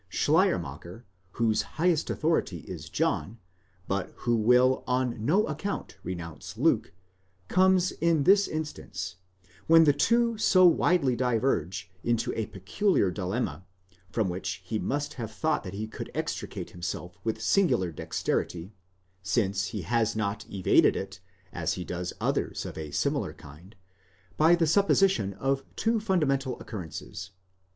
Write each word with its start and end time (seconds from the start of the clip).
Schleiermacher, 0.09 1.05
whose 1.33 1.61
highest 1.77 2.09
authority 2.09 2.61
is 2.61 2.89
John, 2.89 3.37
but 3.87 4.11
who 4.25 4.35
will 4.35 4.83
on 4.87 5.23
no 5.23 5.45
account 5.45 5.97
renounce 6.01 6.57
Luke, 6.57 6.91
comes 7.47 7.91
in 7.91 8.23
this 8.23 8.47
instance, 8.47 9.17
when 9.67 9.83
the 9.83 9.93
two 9.93 10.39
so 10.39 10.65
widely 10.65 11.15
diverge, 11.15 11.91
into 12.03 12.33
a 12.35 12.47
peculiar 12.47 13.11
dilemma, 13.11 13.63
from 14.09 14.27
which 14.27 14.63
he 14.65 14.79
must 14.79 15.13
have 15.13 15.31
thought 15.31 15.63
that 15.63 15.75
he 15.75 15.85
could 15.85 16.09
extricate 16.15 16.71
himself 16.71 17.19
with 17.23 17.39
singular 17.39 17.91
dexterity, 17.91 18.73
since 19.21 19.65
he 19.67 19.83
has 19.83 20.15
not 20.15 20.49
evaded 20.49 20.95
it, 20.95 21.19
as 21.53 21.73
he 21.73 21.83
does 21.83 22.11
others 22.19 22.65
of 22.65 22.75
a 22.75 22.89
similar 22.89 23.33
kind, 23.35 23.75
by 24.35 24.55
the 24.55 24.65
supposition 24.65 25.35
of 25.35 25.63
two 25.75 25.99
fundamental 25.99 26.59
occurrences. 26.59 27.29